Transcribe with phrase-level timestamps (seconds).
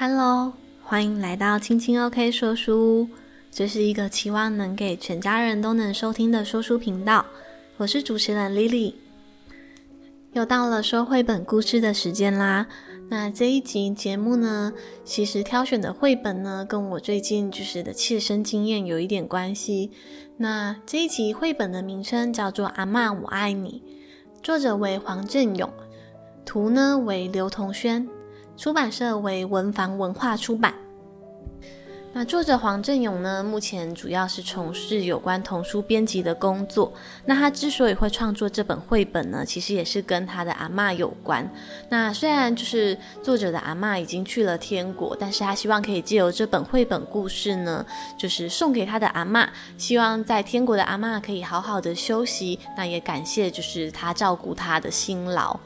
[0.00, 0.52] Hello，
[0.84, 3.08] 欢迎来到青青 OK 说书屋。
[3.50, 7.26] 这是一个期望能给全家人都能收听的说书频道。
[7.78, 8.94] 我是主持人 Lily。
[10.34, 12.68] 又到了说绘本故事的时间啦。
[13.08, 14.72] 那这一集节目呢，
[15.04, 19.90] 其实挑选的绘本呢，跟我最近就是的切身经验有一点关系。
[20.36, 23.82] 那这一集绘本的名称叫做《阿嬷我爱你》，
[24.44, 25.68] 作者为黄振勇，
[26.44, 28.08] 图呢为刘彤轩。
[28.58, 30.74] 出版社为文房文化出版。
[32.12, 36.92] 那作者黄振勇呢，目前主要是从事有关童书编辑的工作。
[37.24, 41.48] 那他之所以会创作这本绘本呢，其实也是跟他的阿嬷有关。
[41.88, 47.86] 那虽然就是作者的阿嬷已经去了天国，但是他希望可以借由这本绘本故事呢，
[48.18, 49.46] 就是送给他的阿嬷，
[49.76, 52.58] 希望在天国的阿嬷可以好好的休息。
[52.76, 55.56] 那也感谢就是他照顾他的辛劳。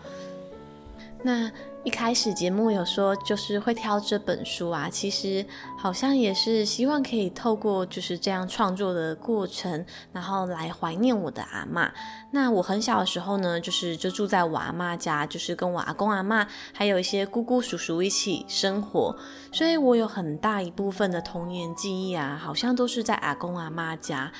[1.22, 1.50] 那。
[1.84, 5.44] 一开始节目有说，就是会挑这本书啊，其实
[5.76, 11.90] 好像也是希望可以透过就是这样创作的过程，然后来怀念我的阿嬷。
[12.30, 19.16] 那我很小的时候呢，就是就住在我阿嬷家，就是跟我阿公阿嬷还有一些姑姑叔叔一起生活，
[19.50, 24.30] 所以我有很大一部分的童年记忆啊，好像都是在阿公阿嬷家。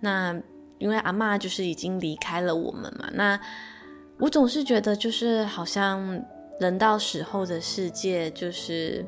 [0.00, 0.34] 那
[0.78, 3.38] 因为阿嬷就是已经离开了我们嘛，那
[4.18, 6.20] 我总是觉得就是好像。
[6.60, 9.04] 人到死后的世界，就是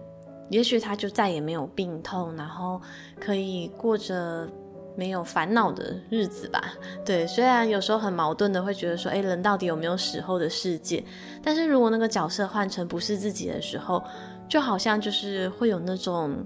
[0.50, 2.80] 也许他就再也没有病痛，然后
[3.20, 4.48] 可以过着
[4.96, 6.62] 没有烦恼的日子吧。
[7.04, 11.02] 对，虽然有时候很矛盾的会觉得说，诶，人到底有没有死后的世界？
[11.42, 14.02] 但是如果那个角色换成不是自己的时候，
[14.48, 16.44] 就好像就是会有那种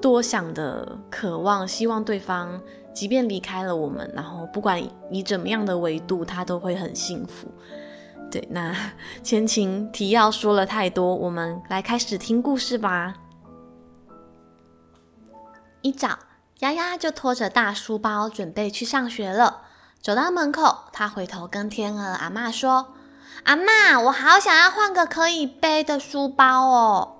[0.00, 2.60] 多想的渴望，希望对方
[2.92, 7.48] 即便离开了我们，然后不管以怎么样的维度，他都会很幸福。
[8.30, 8.74] 对，那
[9.22, 13.14] 前情提要说了太多，我们来开始听故事吧。
[15.82, 16.18] 一早，
[16.60, 19.62] 丫丫就拖着大书包准备去上学了。
[20.00, 22.94] 走到门口，她回头跟天鹅阿嬷说
[23.44, 27.18] ：“阿嬷，我好想要换个可以背的书包哦。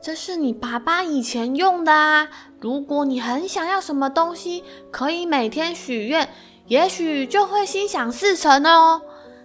[0.00, 2.28] 这是你爸爸以前用的啊。
[2.60, 6.28] 如果你很想要什么东西，可以每天许愿，
[6.66, 9.02] 也许就会心想事成哦。”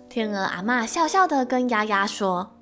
[0.10, 2.56] 天鹅阿嬷笑笑的跟丫丫说：“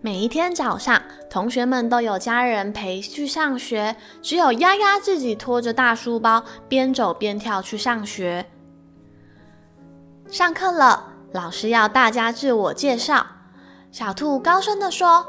[0.00, 8.46] 每一天早上，同学们都有家人陪去上学，只有丫丫自己拖着大书包，边走边跳去上学。
[10.26, 13.26] 上课了，老师要大家自我介绍。
[13.92, 15.26] 小兔高声的说：‘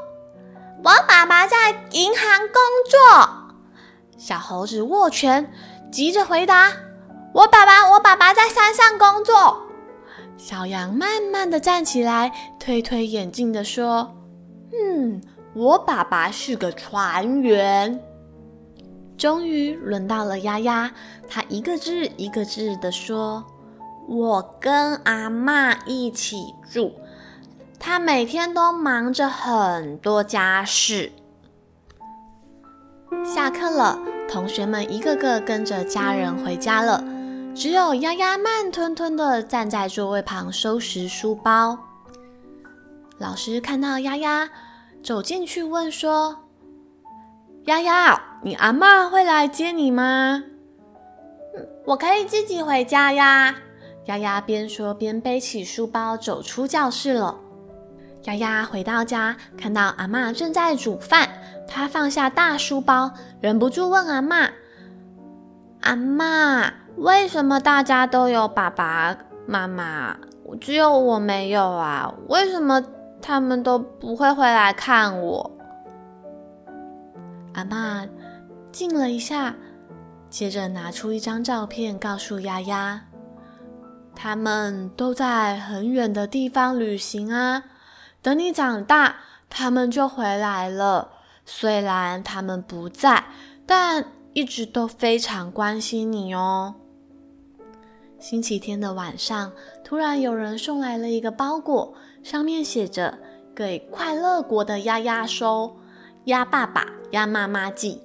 [0.82, 2.56] 我爸爸在银行工
[2.88, 3.58] 作。’
[4.16, 5.52] 小猴子握拳，
[5.92, 6.72] 急着回答
[7.34, 9.64] ：‘我爸爸，我爸爸在山上工作。’”
[10.38, 14.14] 小羊慢慢的站起来，推推眼镜的说
[14.72, 15.20] ：“嗯，
[15.54, 18.00] 我爸爸是个船员。”
[19.18, 20.92] 终于轮到了丫丫，
[21.26, 23.44] 她一个字一个字的说
[24.06, 26.92] ：“我跟阿嬷一起住，
[27.78, 31.12] 她每天都忙着很多家事。”
[33.24, 33.98] 下课了，
[34.28, 37.02] 同学们一个个跟着家人回家了。
[37.56, 41.78] 只有丫丫慢吞吞地站在座位旁收拾书包。
[43.16, 44.50] 老师看到丫丫
[45.02, 46.36] 走进去，问说
[47.64, 50.44] ：“丫丫，你阿妈会来接你吗
[51.86, 53.56] ？”“我可以自己回家呀。”
[54.04, 57.38] 丫丫边说边背起书包走出教室了。
[58.24, 61.26] 丫丫回到家，看到阿妈正在煮饭，
[61.66, 64.50] 她放下大书包，忍不住问阿妈
[65.80, 70.16] ：“阿妈。”为什么大家都有爸爸妈妈，
[70.60, 72.14] 只有我没有啊？
[72.28, 72.82] 为什么
[73.20, 75.50] 他们都不会回来看我？
[77.52, 78.08] 阿嬷
[78.72, 79.54] 静了一下，
[80.30, 83.02] 接着拿出一张照片，告诉丫丫
[84.16, 87.64] ：“他们都在很远的地方旅行啊，
[88.22, 89.16] 等你长大，
[89.50, 91.10] 他们就回来了。
[91.44, 93.24] 虽然他们不在，
[93.66, 96.74] 但一直都非常关心你哦。”
[98.18, 99.52] 星期天的晚上，
[99.84, 103.18] 突然有人送来了一个包裹，上面写着
[103.54, 105.76] “给快乐国的丫丫收，
[106.24, 108.00] 鸭爸爸、鸭妈妈寄”。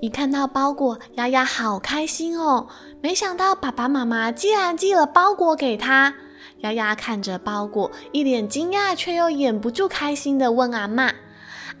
[0.00, 2.66] 一看到包裹，丫丫好开心哦！
[3.02, 6.14] 没想到爸爸妈妈竟然寄了包裹给她。
[6.58, 11.12] 丫丫看着包裹，一脸惊讶却又掩不住开心的问阿嬷：“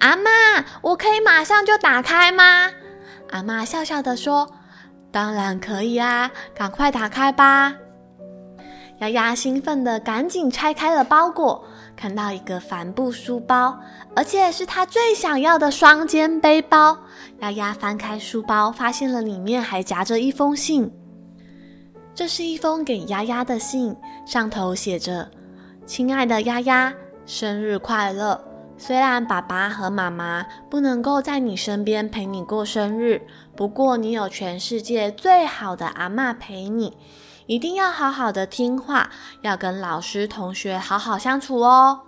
[0.00, 2.70] 阿嬷，我可以马上就打开吗？”
[3.32, 4.50] 阿嬷笑笑的说。
[5.14, 7.72] 当然可以啊，赶快打开吧！
[8.98, 11.64] 丫丫兴奋的赶紧拆开了包裹，
[11.94, 13.78] 看到一个帆布书包，
[14.16, 16.98] 而且是她最想要的双肩背包。
[17.38, 20.92] 丫丫翻开书包，发现了里面还夹着一封信。
[22.12, 23.94] 这是一封给丫丫的信，
[24.26, 25.30] 上头写着
[25.86, 26.92] ：“亲爱的丫丫，
[27.24, 28.44] 生日快乐！
[28.76, 33.26] 虽然爸爸和妈妈不能够在你身边陪你过生日，
[33.56, 36.96] 不过你有全世界最好的阿嬷陪你。
[37.46, 39.10] 一定要好好的听话，
[39.42, 42.00] 要跟老师同学好好相处哦。”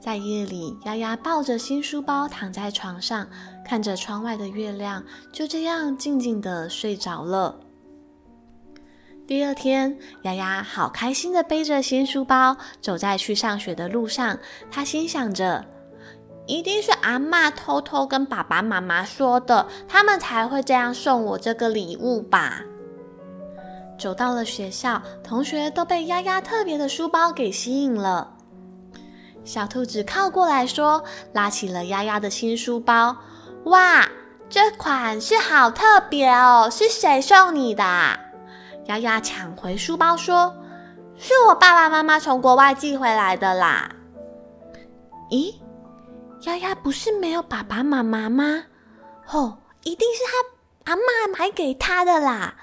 [0.00, 3.26] 在夜里，丫丫抱着新书包躺在床上，
[3.64, 5.02] 看着窗外的月亮，
[5.32, 7.60] 就这样静静的睡着了。
[9.26, 14.38] 第二天，丫丫好开心的背着新书包走在去上学的路上。
[14.70, 15.64] 她心想着，
[16.46, 22.60] 一定是阿嬷偷偷跟爸爸妈妈说的，他们才会这样送我这个礼物吧。
[23.98, 28.34] 走到了学校，同学都被丫丫特别的书包给吸引了。
[29.42, 33.16] 小兔子靠过来说，拉起了丫丫的新书包。
[33.64, 34.06] 哇，
[34.50, 37.84] 这款是好特别哦，是谁送你的？
[38.86, 40.54] 丫丫抢回书包说
[41.16, 43.90] ：“是我爸爸妈妈从国外寄回来的啦。”
[45.30, 45.54] 咦，
[46.42, 48.64] 丫丫不是没有爸爸妈妈吗？
[49.30, 50.20] 哦，一定是
[50.84, 52.56] 他阿妈买给他的啦！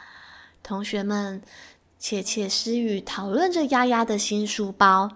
[0.62, 1.42] 同学们
[1.98, 5.10] 窃窃私语，讨论着丫丫的新书包。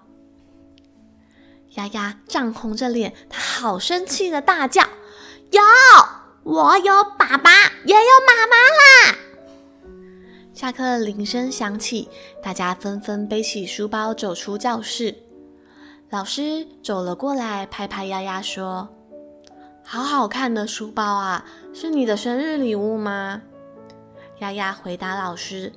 [1.76, 4.82] 丫丫涨红着脸，她好生气的大叫
[5.52, 5.62] ：“有，
[6.44, 7.52] 我有爸爸，
[7.86, 9.18] 也有妈妈啦！”
[10.56, 12.08] 下课铃声响起，
[12.42, 15.14] 大家纷纷背起书包走出教室。
[16.10, 18.88] 老师走了过来，拍拍丫丫说
[19.84, 21.44] ：“好好看的书包啊，
[21.74, 23.42] 是你的生日礼物吗？”
[24.40, 25.74] 丫丫回答老师：“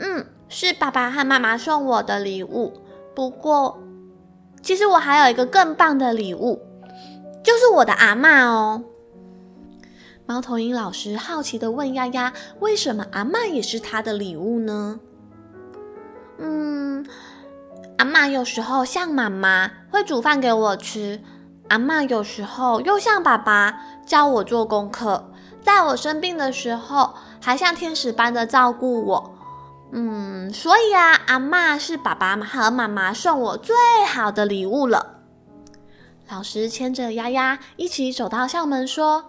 [0.00, 2.72] 嗯，是爸爸和妈妈送我的礼物。
[3.14, 3.78] 不过，
[4.62, 6.62] 其实我还有一个更棒的礼物，
[7.44, 8.84] 就是我的阿嬷哦。”
[10.26, 14.98] 猫头鹰老师好奇的问丫丫：“为什么阿嬷也是他的礼物呢？”
[16.40, 17.06] 嗯，
[17.98, 21.20] 阿嬷有时候像妈妈会煮饭给我吃，
[21.68, 25.30] 阿嬷有时候又像爸爸教我做功课，
[25.60, 27.12] 在我生病的时候
[27.42, 29.34] 还像天使般的照顾我。
[29.92, 33.76] 嗯，所以啊，阿嬷是爸爸和妈妈送我最
[34.08, 35.18] 好的礼物了。
[36.30, 39.26] 老师牵着丫丫一起走到校门说。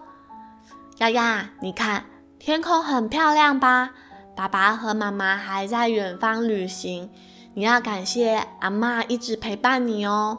[0.98, 2.06] 丫丫，你看
[2.38, 3.90] 天空很漂亮吧？
[4.34, 7.10] 爸爸和妈妈还在远方旅行，
[7.52, 10.38] 你要感谢阿妈一直陪伴你哦。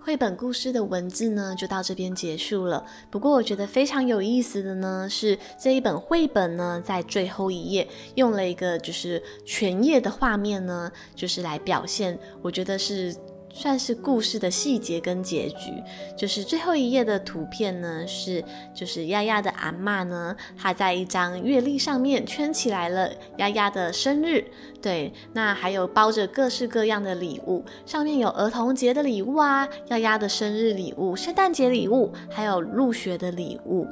[0.00, 2.84] 绘本故事的文字呢，就到这边结束了。
[3.08, 13.14] 不过我觉得非常有意思的呢，是这一本绘本呢，在最后一页用了一个就是全页的画面呢，就是来表现，我觉得是。
[13.52, 15.72] 算是故事的细节跟结局，
[16.16, 18.42] 就是最后一页的图片呢，是
[18.74, 24.44] 就是丫丫的阿嬷呢，她在一张月历上面圈起来了丫丫的生日，
[24.80, 33.86] 对，那还有包着各式各样的礼物，上面有儿童节的礼物啊，丫丫的生日礼物、圣诞节礼物，还有入学的礼物，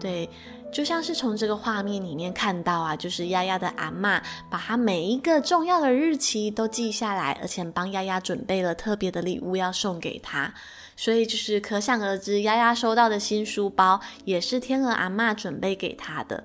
[0.00, 0.28] 对。
[0.74, 10.52] 就像是从这个画面里面看到啊，就是丫丫的阿嬷把她每一个重要的日期都记下来，而且帮丫丫准备了特别的礼物要送给她，
[10.96, 16.42] 所以就是可想而知，丫丫收到的新书包也是天鹅阿嬷准备给她的。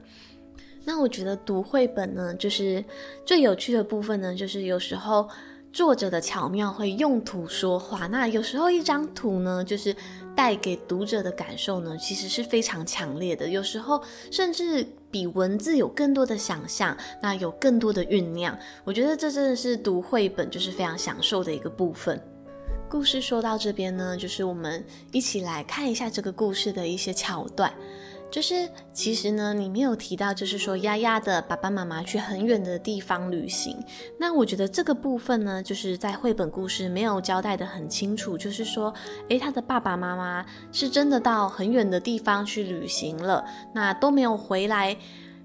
[0.85, 2.85] 那我觉得读绘本呢，就是
[3.25, 5.27] 最有趣的部分呢，就是有时候。
[5.71, 9.95] 作者的巧妙会用图说话，那有时候一张图呢，就是
[10.39, 13.45] 带给读者的感受呢，其实是非常强烈的。
[13.49, 18.57] 有时候甚至比文字有更多的想象，那有更多的酝酿。
[18.85, 22.17] 我觉得这真的是读绘本就是非常享受的一个部分。
[22.89, 24.81] 故事说到这边呢，就是我们
[25.11, 27.73] 一起来看一下这个故事的一些桥段。
[28.31, 33.75] 就是其实呢，你没有提到，就是说丫丫的爸爸妈妈去很远的地方旅行。
[34.19, 38.37] 那我觉得这个部分呢，就是在绘本故事没有交代得很清楚。
[38.37, 38.93] 就是说，
[39.29, 43.43] 诶，他的爸爸妈妈是真的到很远的地方去旅行了，
[43.73, 44.95] 那都没有回来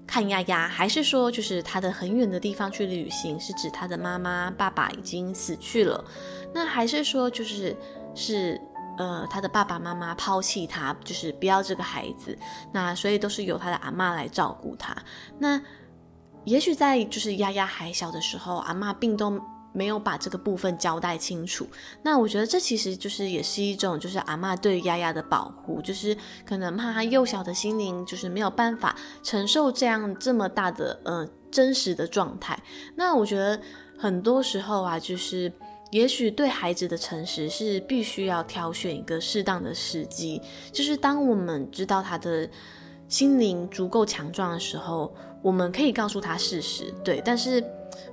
[0.05, 6.05] 看丫丫，还是说，就是他的很远的地方去旅行，是指他的妈妈、爸爸已经死去了？
[6.53, 7.75] 那还是说，就是
[8.13, 8.61] 是？
[8.97, 12.37] 呃，他的爸爸妈妈抛弃他，就是不要这个孩子，
[12.71, 14.95] 那所以都是由他的阿嬷来照顾他。
[15.39, 15.61] 那
[16.43, 19.41] 也许在就是丫丫还小的时候，阿嬷并都
[19.73, 21.67] 没有把这个部分交代清楚。
[22.03, 32.57] 那我觉得这其实就是也是一种就是阿嬷对丫丫的保护，就是可能怕他幼小的心灵就是没有办法承受这样这么大的呃真实的状态。
[32.95, 33.59] 那我觉得。
[33.97, 35.49] 很多时候啊，就是
[35.95, 40.41] 也许对孩子的诚实是必须要挑选一个适当的时机，
[40.73, 42.45] 就是当我们知道他的
[43.07, 47.21] 心灵足够强壮的时候，我们可以告诉他事实，对。
[47.23, 47.63] 但是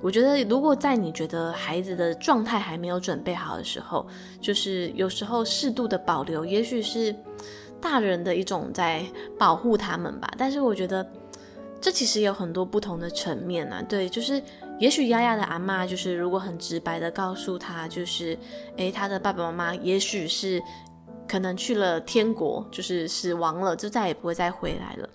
[0.01, 4.07] 我觉得，如果在你觉得孩子的状态还没有准备好的时候，
[4.41, 7.13] 就是有时候适度的保留，也许是
[7.81, 9.05] 大人的一种在
[9.37, 10.33] 保护他们吧。
[10.39, 11.05] 但是我觉得。
[11.85, 14.41] 这其实有很多不同的层面啊，对，就是
[14.83, 18.37] 也许丫丫的阿嬷就是如果很直白的告诉他，就是，
[18.77, 20.61] 诶，他的爸爸妈妈也许是
[21.29, 25.09] 可能去了天国，就是死亡了，就再也不会再回来了。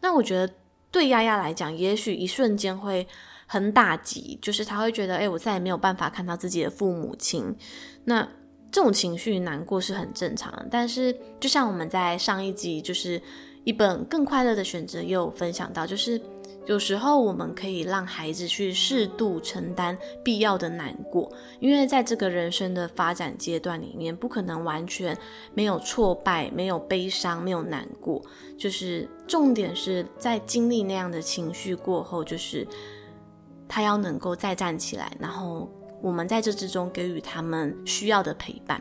[0.00, 0.50] 那我觉得
[0.90, 3.06] 对丫丫来讲，也许一瞬间会
[3.44, 7.54] 很打击，就是他会觉得，诶，我再也没有办法看到自己的父母亲。
[8.04, 8.26] 那
[8.72, 13.20] 这种情绪难过是很正常的，但是就像我们在上一集就是。
[13.64, 16.18] 一本更快乐的选择，也有分享到，就是
[16.70, 25.18] 有时候我们可以让孩子去适度承担必要的难过，因为在这个人生的发展阶段里面，不可能完全
[25.52, 28.24] 没有挫败、没有悲伤、没有难过。
[28.56, 32.64] 就是重点是在经历那样的情绪过后，就是
[33.66, 35.68] 他要能够再站起来，然后
[36.00, 38.80] 我们在这之中给予他们需要的陪伴。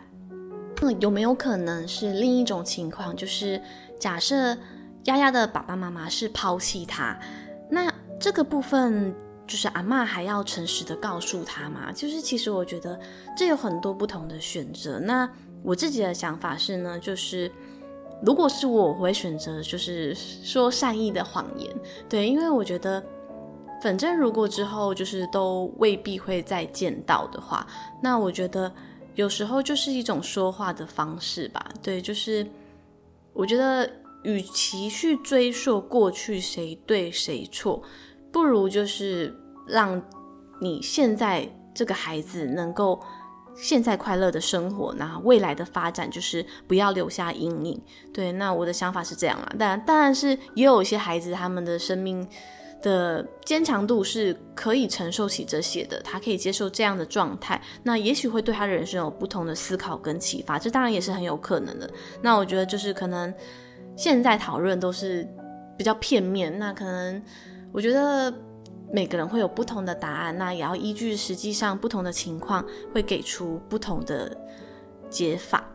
[0.80, 3.60] 那有没有可能是另一种情况，就是？
[4.00, 4.56] 假设
[5.06, 7.20] 丫丫的爸爸妈妈是抛弃他，
[7.70, 9.14] 那这个部分
[9.48, 11.92] 就是阿嬷还要诚实的告诉他嘛？
[11.92, 13.00] 就是其实我觉得
[13.38, 15.00] 这有很多不同的选择。
[15.00, 15.30] 那
[15.64, 17.52] 我自己的想法是呢，就是
[18.24, 21.70] 如果是我，我会选择就是说善意的谎言，
[22.10, 23.04] 对，因为我觉得
[23.82, 27.66] 反正如果之后就是都未必会再见到的话，
[28.02, 28.72] 那我觉得
[29.16, 32.46] 有时候就是一种说话的方式吧，对，就是。
[33.32, 33.90] 我觉得，
[34.24, 37.82] 与其去追溯过去谁对谁错，
[38.32, 39.34] 不如就是
[39.68, 40.02] 让
[40.60, 43.00] 你现在这个孩子能够
[43.56, 47.82] 现在快乐的生活，那未来的发展就是不要留下阴影。
[48.14, 49.54] 对，那我的想法是这样啦。
[49.58, 52.28] 但当然是也有一些孩子，他们的生命
[52.82, 61.90] 的坚强度是可以承受起这些的，他可以接受这样的状态，那也许会对他人生有不同的思考跟启发，这当然也是很有可能的。
[62.22, 63.34] 那我觉得就是可能
[64.00, 65.28] 现在讨论都是
[65.78, 67.22] 比较片面，那可能
[67.74, 68.34] 我觉得
[68.94, 74.38] 每个人会有不同的答案，那也要依据实际上不同的情况，会给出不同的
[75.10, 75.66] 解法。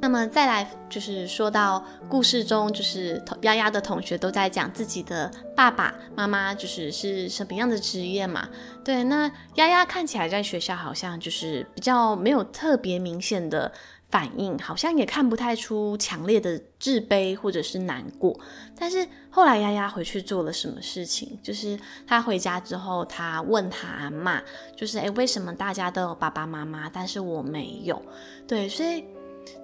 [0.00, 8.48] 那么再来就是说到故事中，就是丫丫的同学都在讲自己的爸爸妈妈，就是是什么样的职业嘛？
[8.82, 13.70] 对，那丫丫看起来在学校好像就是比较没有特别明显的
[14.14, 18.38] 反应，好像也看不太出强烈的自卑或者是难过。
[18.78, 21.36] 但是后来丫丫回去做了什么事情？
[21.42, 24.40] 就是她回家之后，她问她阿妈，
[24.76, 28.00] 就是诶，为什么大家都有爸爸妈妈，但是我没有？
[28.46, 29.04] 对，所以。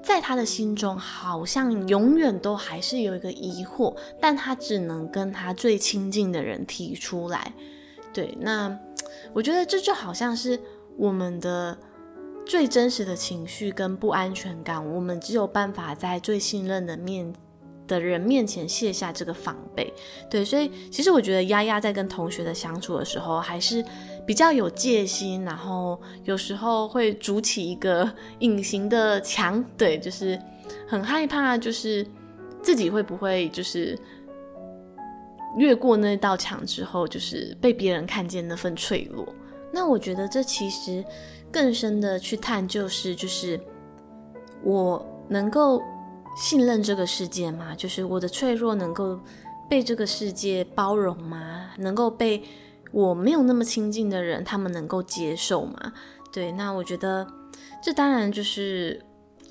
[0.04, 7.50] 在他的心中，好像永远都还是有一个疑惑，但他只能跟他最亲近的人提出来。
[8.12, 8.78] 对，那
[9.32, 10.60] 我觉得这就好像是
[10.98, 11.78] 我们的
[12.46, 17.32] 最真实的情绪跟不安全感，我们只有办法在最信任的面
[17.86, 19.92] 的人面前卸下这个防备。
[20.30, 23.84] 对，所以其实我觉得丫丫在跟同学的相处的时候，还是。
[24.26, 30.40] 比较有戒心，然后有时候会筑起一个 隐形的墙，对，就是
[30.86, 32.06] 很害怕，就是
[32.62, 33.98] 自己会不会就是
[35.56, 39.26] 越过那道墙之后，就是被别人看见那份脆弱。
[39.72, 41.04] 那我觉得这其实
[41.52, 43.60] 更深的去探究是，就是
[44.62, 45.82] 我能够
[46.36, 47.74] 信任这个世界吗？
[47.74, 49.18] 就是我的脆弱能够
[49.68, 51.70] 被这个世界包容吗？
[51.78, 52.42] 能够被。
[52.92, 55.92] 我没有那么亲近的人，他们能够接受吗？
[56.32, 57.24] 对，那我觉得
[57.80, 59.00] 这当然就是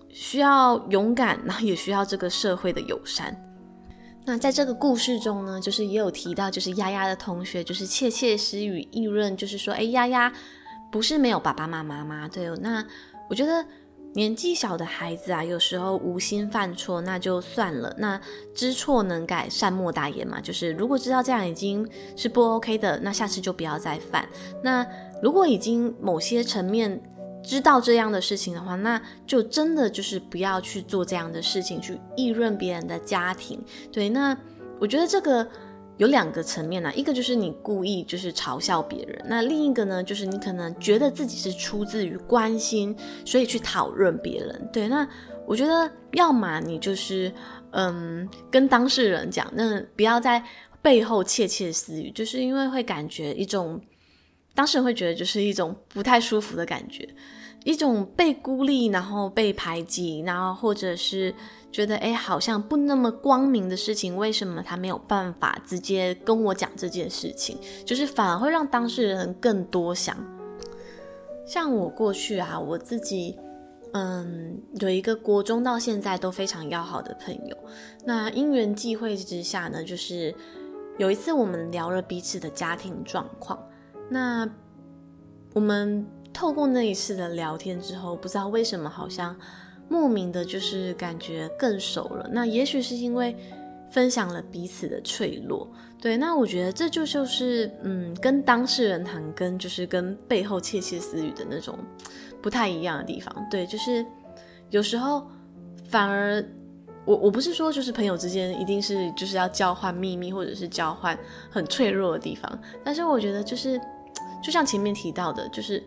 [0.10, 3.34] 需要勇敢，然后也需要这个社会的友善。
[4.26, 10.30] 那在这个故事中呢，就是也有提到，就是丫丫的同学就是窃窃私语议论，就是说，哎，丫丫
[10.92, 12.30] 不是没有爸爸妈妈吗？
[12.32, 12.86] 对，那
[13.30, 13.66] 我觉得。
[14.16, 17.94] 年纪小的孩子啊，有时候无心犯错，那就算了。
[18.00, 18.20] 那
[18.56, 20.42] 知错能改，善莫大焉嘛。
[20.42, 24.28] 就是如果知道这样已经是不 OK 的，那下次就不要再犯。
[24.64, 24.84] 那
[25.22, 27.00] 如果已经某些层面
[27.44, 33.64] 知道这样的事情的话，那就真的就是不要去做这样的事情，去议论别人的家庭。
[33.92, 34.36] 对，那
[34.80, 35.48] 我觉得这个。
[36.00, 44.70] 有两个层面呢、一个就是你故意就是嘲笑别人，那另一个呢，就是你可能觉得自己是出自于关心，所以去讨论别人。
[44.72, 45.06] 对，那
[45.46, 47.30] 我觉得要么你就是
[47.72, 50.42] 嗯跟当事人讲，那不要在
[50.82, 53.78] 背后窃窃私语，就是因为会感觉一种
[54.56, 57.06] 当事人会觉得就是一种不太舒服的感觉，
[57.66, 61.36] 一种被孤立，然后被排挤，然后或者是
[61.72, 67.58] 觉得诶，好像不那么光明的事情，为什么他没有办法直接跟我讲这件事情？
[67.86, 70.18] 就是反而会让当事人更多想。
[71.46, 73.38] 像我过去啊，我自己，
[73.94, 77.58] 嗯，有一个国中到现在都非常要好的朋友，
[78.06, 80.34] 那因缘际会之下呢，就是
[80.98, 83.60] 有一次我们聊了彼此的家庭状况。
[84.10, 84.48] 那
[85.54, 89.36] 我们透过那一次的聊天之后，不知道为什么，好像
[89.90, 92.30] 莫名的，就是感觉更熟了。
[92.32, 93.36] 那也许是因为
[93.90, 95.70] 分享了彼此的脆弱，
[96.00, 96.16] 对。
[96.16, 101.78] 那我觉得这就就是，嗯，跟当事人谈，跟就是跟背后窃窃私语的那种
[102.42, 103.66] 不太一样的地方，对。
[103.68, 104.06] 就是
[104.70, 105.28] 有时候
[105.90, 106.42] 反而，
[107.04, 111.18] 我我不是说就是朋友之间一定是就是要交换秘密，或者是交换
[111.50, 113.80] 很脆弱的地方，但是我觉得就是。
[114.42, 115.84] 就像前面提到的，就是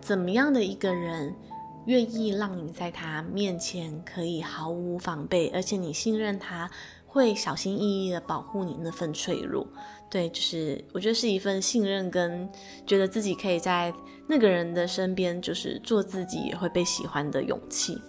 [0.00, 1.34] 怎么样的一个人
[1.86, 6.70] 愿意让你在他面前可以毫无防备，而且你信任他
[7.06, 9.66] 会小心翼翼的保护你那份脆弱。
[10.10, 12.48] 对，就是我觉得是一份信任跟
[12.86, 13.92] 觉得自己可以在
[14.28, 18.00] 那个人的身边，就是做自己也会被喜欢的勇气。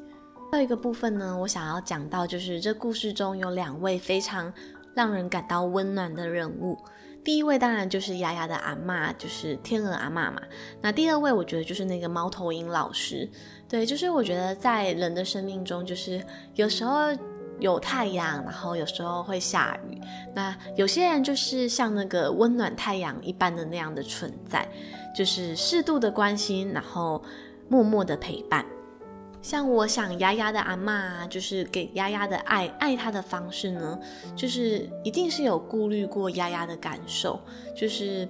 [0.51, 4.51] 还有一个部分呢，我想要讲到就是这故事中有两位非常
[4.93, 6.77] 让人感到温暖的人物。
[7.27, 10.41] 第一位当然就是丫丫的阿嬷，就是天鹅阿嬷嘛。
[10.79, 13.29] 那第二位我觉得就是那个猫头鹰老师。
[13.67, 16.23] 对，就是我觉得在人的生命中，就是
[16.55, 16.99] 有时候
[17.59, 19.99] 有太阳，然后有时候会下雨。
[20.33, 24.65] 那有些人就是像那个温暖太阳一般的那样的存在，
[25.13, 27.21] 就是适度的关心，然后
[27.67, 28.65] 默默的陪伴。
[29.47, 33.97] 像我想丫丫的阿嬷，就是给丫丫的爱，爱她的方式呢，
[34.35, 37.39] 就是一定是有顾虑过丫丫的感受。
[37.73, 38.27] 就是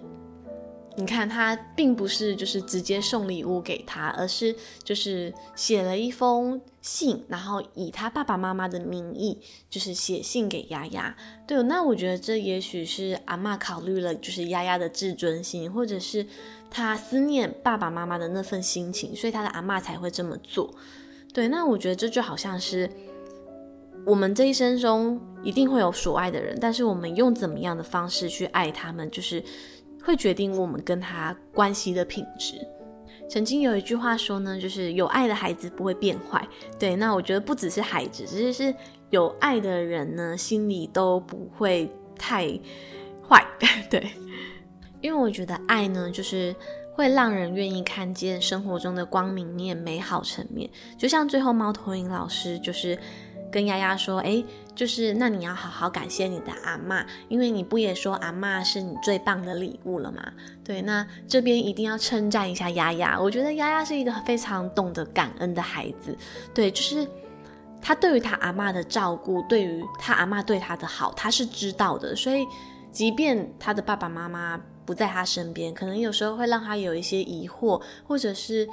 [0.95, 11.17] 你看，她并不是就是直接送礼物给她，而是就是写了一封信，然后以她爸爸妈妈的名义，就是写信给丫丫。
[11.47, 16.27] 对，那我觉得这也许是阿嬷考虑了，就是丫丫的自尊心，或者是
[16.69, 20.75] 她思念爸爸妈妈的那份心情，所以她的阿嬷才会这么做。
[21.34, 22.90] 对，那我觉得这就好像是
[24.06, 29.44] 我们这一生中一定会有所爱的人，但是我们用怎么样的方式去爱他们，就是
[30.04, 32.56] 会决定我们跟他关系的品质。
[33.30, 36.48] 曾经有一句话说呢，就是有爱的孩子不会变坏。
[36.80, 38.74] 对，那我觉得不只是孩子，只是是
[39.10, 42.48] 有爱的人呢，心里都不会太
[43.30, 43.46] 坏。
[43.92, 44.12] 对，
[45.02, 46.56] 因为我觉得爱呢，就是。
[46.97, 50.67] 会让人愿意看见生活中的光明面、美好层面。
[50.97, 52.97] 就像最后猫头鹰老师就是
[53.51, 60.23] 跟丫丫说：“诶，就是那你要好好感谢你的阿嬷，因为你不也说阿嬷是你最棒的礼物了吗？”
[60.65, 63.21] 对，那这边一定要称赞一下丫丫。
[63.21, 66.17] 我觉得丫丫是一个非常懂得感恩的孩子。
[66.51, 67.07] 对，就是
[67.79, 72.15] 他对于他阿嬷的照顾，对于他阿嬷对他的好，他是知道的。
[72.15, 72.43] 所以，
[72.91, 74.60] 即便他的爸爸妈妈。
[74.88, 78.67] 不在他身边，可能有时候会让他有一些疑惑，或者是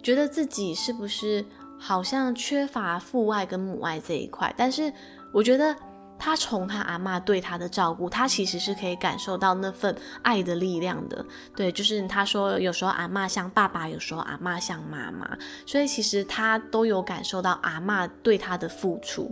[0.00, 1.44] 觉得自己是不是
[1.76, 4.54] 好像缺乏父爱跟母爱这一块。
[4.56, 4.92] 但是
[5.32, 5.74] 我觉得
[6.18, 11.22] 他从他阿嬷对他的照顾，他其实是可以感受到那份爱的力量的。
[11.56, 19.30] 对，就是他说有时候阿嬷像爸爸，有时候阿嬷像妈妈，所以其实他都有感受到阿嬷对他的付出。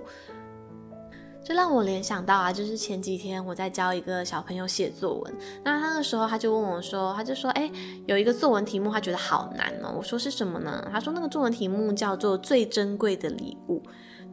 [1.44, 7.70] 这让我联想到啊，就是前几天我在教一个小朋友写作文，那他那时候他就问我说，他就说，哎，
[8.06, 9.92] 有一个作文题目他觉得好难哦。
[9.94, 10.88] 我说是什么呢？
[10.90, 13.82] 他说那个作文题目叫做最珍贵的礼物。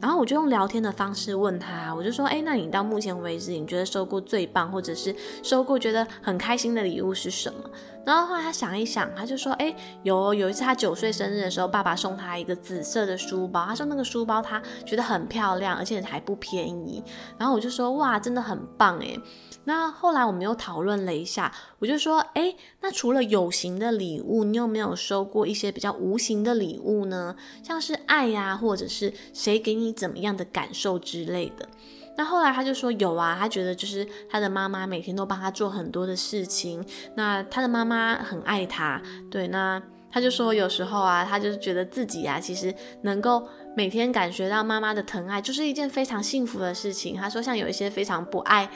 [0.02, 7.70] 然后我就用聊天的方式问他，我就说，哎，那你到目前为止，你觉得收过最棒，或者是收过觉得很开心的礼物是什么？
[8.04, 17.00] 然后后来他想一想，他就说，哎，有有一次他九岁生日的时候，爸爸送他一个紫色的书包，他说那个书包他觉得很漂亮，而且还不便宜。
[17.38, 19.20] 然后我就说，哇，真的很棒诶。
[19.64, 27.36] 那后来我们又讨论了一下，我就说，诶，那除了有形的礼物，你有没有收过一些比较无形的礼物呢？
[27.62, 31.68] 像是爱呀，或者是谁给你怎么样的感受之类的。
[32.16, 47.16] 那后来他就说有啊，他觉得就是他的妈妈每天都帮他做很多的事情，那他的妈妈很爱他，对，那他就说有时候啊，他就是觉得自己啊，其实能够每天感觉到妈妈的疼爱，就是一件非常幸福的事情。
[47.16, 48.68] 他说像有一些非常不爱。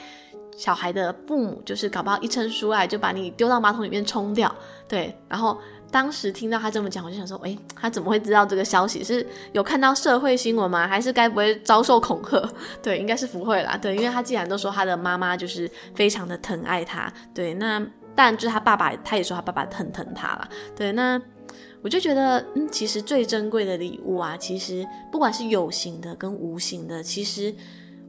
[0.57, 4.53] 小孩的父母就是搞不好一称书来就把你丢到马桶里面冲掉，
[4.87, 5.15] 对。
[5.29, 5.55] 然后
[5.91, 9.03] 当时听到他这么讲，我就想说，诶，他怎么会知道这个消息？
[9.03, 10.87] 是有看到社会新闻吗？
[10.87, 12.49] 还是该不会遭受恐吓？
[12.81, 13.77] 对，应该是不会啦。
[13.77, 17.79] 对，因为他既然都说他的妈妈就是非常的疼爱他，对，那
[18.15, 20.49] 但就是他爸爸，他也说他爸爸很疼他啦。
[20.75, 21.21] 对，那
[21.83, 27.53] 我就觉得，嗯，其实最珍贵的礼物啊，其实不管是有形的跟无形的，其实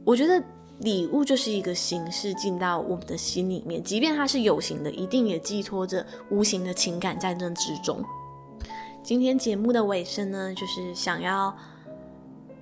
[0.03, 0.43] 我觉得
[0.79, 8.03] 礼物就是一个形式进到我们的心里面，即便它是有形的，一定也寄托着无形的情感在那之中。
[9.03, 11.55] 今天节目的尾声呢，就是想要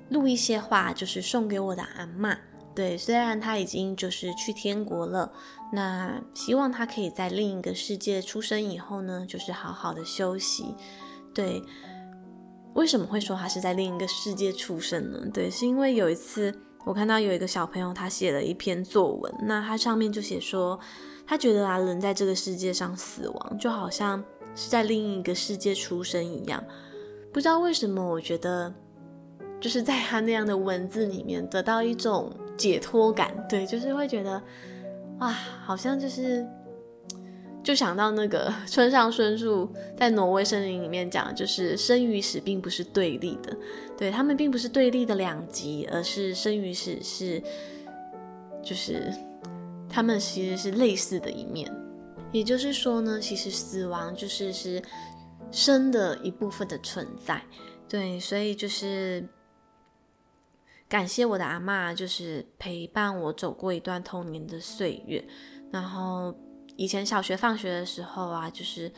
[0.09, 2.37] 录一些话，就是送给我的阿嬷。
[2.73, 5.31] 对，虽然他已经就是去天国了，
[5.73, 10.75] 那希望他可以在另一个世界出生以后呢，就是好好的休息。
[11.33, 11.61] 对，
[12.75, 15.19] 为什么会说他是在另一个世界出生呢？
[15.33, 16.53] 对，是因为有一次
[16.87, 20.79] 我看到有一个小朋友他写了一篇作文，那他上面就写说，
[21.25, 24.23] 他觉得啊，人在这个世界上死亡就好像
[24.55, 26.63] 是在另一个世界出生一样。
[27.33, 28.73] 不知道为什么，我觉得
[29.59, 32.31] 就是在他那样的文字里面得到一种。
[32.57, 34.41] 解脱感，对，就是会觉得，
[35.19, 36.43] 哇，好像就是，
[37.67, 43.53] 就想到那个 村上春树在《挪威森林》里面讲，就是生与死并不是对立的，
[43.97, 47.43] 对，他们并不是对立的两极，而是生与死是，
[48.63, 49.13] 就是
[49.89, 51.69] 他们其实是类似的一面。
[52.31, 54.81] 也就是说呢，其实死亡就是是
[55.51, 57.41] 生的一部分的存在，
[57.89, 59.27] 对，所以就是。
[60.89, 65.21] 感谢我的阿嬷，就是陪伴我走过一段童年的岁月。
[65.69, 66.33] 然后
[66.77, 68.89] 以前小学放学的时候啊，就是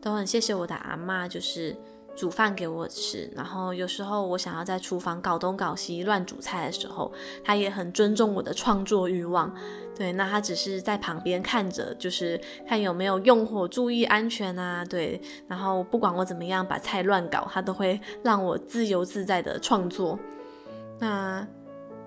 [0.00, 1.74] 都很谢谢我的阿妈，就是
[2.14, 3.28] 煮饭给我吃。
[3.34, 7.10] 然后有时候我想要在厨房搞东搞西乱煮菜的时候，
[7.42, 9.52] 她也很尊重我的创作欲望。
[9.96, 14.84] 对，那她只是在旁边看着，就是看有没有用火，注意安全啊。
[14.84, 20.18] 对，然后不管我怎么样把菜乱搞，她都会让我自由自在的创作。
[20.98, 21.46] 那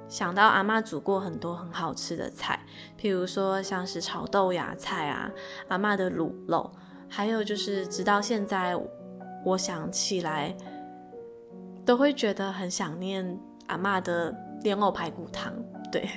[0.08, 2.60] 想到阿妈煮过很多很好吃的菜，
[3.00, 5.30] 譬如说像是炒豆芽菜啊，
[5.68, 6.72] 阿妈的卤肉，
[7.10, 8.76] 还有就是直到现在，
[9.44, 10.56] 我想起来
[11.86, 15.54] 都会觉得很想念阿妈的莲藕排骨汤。
[15.91, 16.10] 对，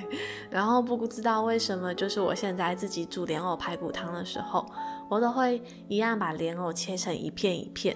[0.49, 4.65] 然后不知道为什么，就是我现在自己煮莲藕排骨汤的时候，
[5.09, 7.95] 我都会一样把莲藕切成一片一片。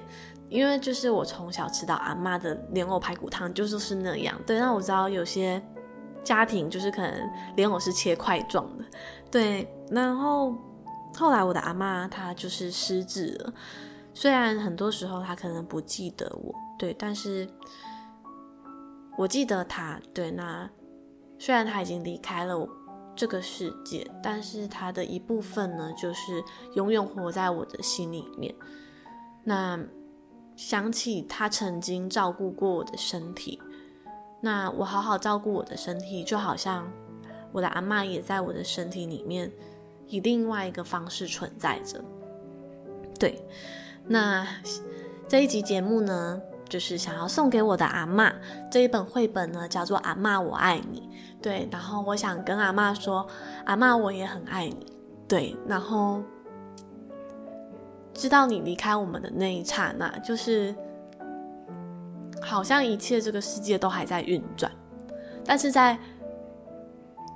[0.49, 4.39] 因为就是我从小吃到阿妈的莲藕排骨汤，就是是那样。
[4.45, 5.61] 对，那我知道有些
[6.23, 8.85] 家庭就是可能莲藕是切块状的。
[9.29, 10.55] 对，然后
[11.15, 13.53] 后来我的阿嬷她就是失智了，
[14.13, 17.47] 虽然很多时候她可能不记得我，对，但是
[19.17, 19.99] 我记得她。
[20.13, 20.69] 对，那
[21.37, 22.67] 虽然她已经离开了
[23.15, 26.43] 这个世界，但是她的一部分呢，就是
[26.75, 28.53] 永远活在我的心里面。
[29.43, 29.79] 那。
[30.55, 33.59] 想起他曾经照顾过我的身体，
[34.45, 36.85] 那我好好照顾我的身体，就好像
[37.53, 39.49] 我的阿嬷也在我的身体里面，
[40.07, 42.03] 以另外一个方式存在着。
[43.17, 43.41] 对，
[44.05, 44.45] 那
[45.29, 48.33] 这一集节目呢，就是想要送给我的阿嬷
[48.69, 50.99] 这一本绘本呢，叫做《阿嬷我爱你》。
[51.41, 53.25] 对，然后我想跟阿嬷说，
[53.63, 54.85] 阿嬷我也很爱你。
[55.25, 56.21] 对，然后。
[58.15, 60.73] 知道你离开我们的那一刹那，就是
[62.43, 64.71] 好像一切这个世界都还在运转，
[65.45, 65.97] 但是在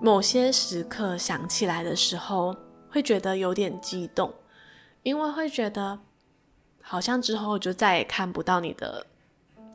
[0.02, 2.56] 某些时刻想起来的时候，
[2.90, 4.32] 会觉得有点激动，
[5.04, 5.98] 因为会觉得
[6.82, 9.06] 好像之后就再也看不到你的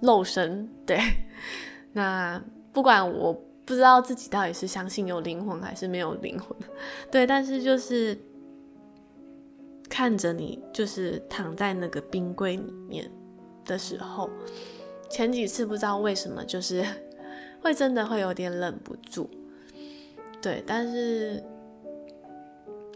[0.01, 0.69] 肉身。
[0.87, 1.01] 对，
[1.93, 2.41] 那
[2.73, 3.33] 不管我
[3.65, 6.57] 不知道自己到底是相信有灵魂还是没有灵魂，
[7.11, 8.17] 对，但是就是。
[9.91, 13.13] 看着你就是躺在那个冰柜里面
[13.63, 14.31] 的时候，
[15.13, 16.83] 前几次不知道为什么就是
[17.61, 19.29] 会真的会有点忍不住，
[20.41, 21.45] 对，但是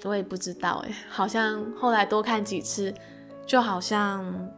[0.02, 2.92] 我也不知道哎，好像后来多看几次，
[3.44, 4.48] 就好像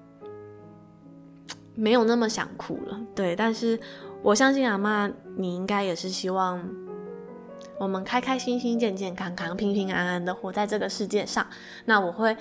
[1.74, 3.78] 没有那么想哭了，对，但是
[4.22, 6.66] 我相信阿妈，你应该也是希望。
[7.78, 11.46] 我们开开心心、健健康康、平平安安的活在这个世界上。
[11.84, 12.36] 那我会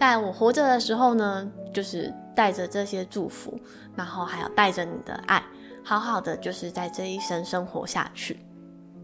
[0.00, 3.60] 在我活着的时候呢，就是带着这些祝福，
[3.94, 5.42] 然后还要带着你的爱，
[5.84, 8.40] 好好的就是在这一生生活下去。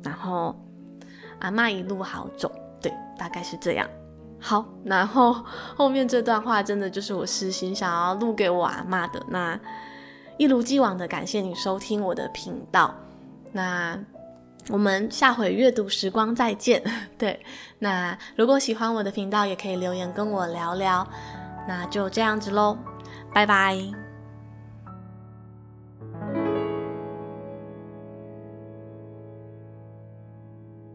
[0.02, 0.56] 然后
[1.40, 3.86] 阿嬷一路好走，对，大概是这样。
[4.40, 5.34] 好，然后
[5.76, 9.22] 后面这段话真的就是我私心想要录给我阿嬷的。
[9.28, 9.60] 那
[10.38, 12.94] 一如既往的感谢你收听我的频道。
[13.52, 14.02] 那。
[14.68, 16.82] 我们下回阅读时光再见。
[17.16, 17.38] 对，
[17.78, 21.06] 那如果喜欢我的频道，也可以留言跟我聊聊。
[21.68, 22.76] 那就这样子喽，
[23.32, 24.05] 拜拜。